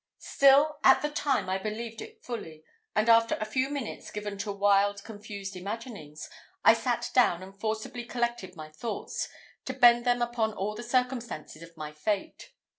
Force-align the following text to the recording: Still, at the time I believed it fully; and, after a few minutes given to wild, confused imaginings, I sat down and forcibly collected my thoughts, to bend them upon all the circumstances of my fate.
Still, 0.17 0.79
at 0.83 1.03
the 1.03 1.11
time 1.11 1.47
I 1.47 1.59
believed 1.59 2.01
it 2.01 2.23
fully; 2.23 2.63
and, 2.95 3.07
after 3.07 3.35
a 3.35 3.45
few 3.45 3.69
minutes 3.69 4.09
given 4.09 4.35
to 4.39 4.51
wild, 4.51 5.03
confused 5.03 5.55
imaginings, 5.55 6.27
I 6.65 6.73
sat 6.73 7.11
down 7.13 7.43
and 7.43 7.55
forcibly 7.55 8.05
collected 8.05 8.55
my 8.55 8.71
thoughts, 8.71 9.29
to 9.65 9.73
bend 9.75 10.03
them 10.03 10.23
upon 10.23 10.53
all 10.55 10.73
the 10.73 10.81
circumstances 10.81 11.61
of 11.61 11.77
my 11.77 11.91
fate. 11.93 12.49